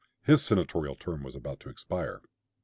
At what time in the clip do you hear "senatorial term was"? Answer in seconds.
0.43-1.35